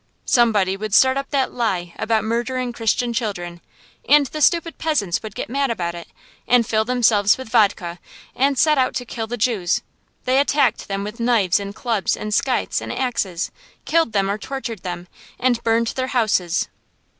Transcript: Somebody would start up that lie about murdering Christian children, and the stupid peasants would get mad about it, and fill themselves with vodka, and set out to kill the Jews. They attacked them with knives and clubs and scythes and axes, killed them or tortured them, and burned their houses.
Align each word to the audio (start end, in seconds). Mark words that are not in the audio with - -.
Somebody 0.25 0.75
would 0.75 0.95
start 0.95 1.15
up 1.15 1.29
that 1.29 1.53
lie 1.53 1.93
about 1.99 2.23
murdering 2.23 2.73
Christian 2.73 3.13
children, 3.13 3.61
and 4.09 4.25
the 4.25 4.41
stupid 4.41 4.79
peasants 4.79 5.21
would 5.21 5.35
get 5.35 5.47
mad 5.47 5.69
about 5.69 5.93
it, 5.93 6.07
and 6.47 6.65
fill 6.65 6.83
themselves 6.83 7.37
with 7.37 7.49
vodka, 7.49 7.99
and 8.35 8.57
set 8.57 8.79
out 8.79 8.95
to 8.95 9.05
kill 9.05 9.27
the 9.27 9.37
Jews. 9.37 9.81
They 10.25 10.39
attacked 10.39 10.87
them 10.87 11.03
with 11.03 11.19
knives 11.19 11.59
and 11.59 11.75
clubs 11.75 12.17
and 12.17 12.33
scythes 12.33 12.81
and 12.81 12.91
axes, 12.91 13.51
killed 13.85 14.11
them 14.13 14.27
or 14.31 14.39
tortured 14.39 14.81
them, 14.81 15.07
and 15.39 15.63
burned 15.63 15.89
their 15.89 16.07
houses. 16.07 16.67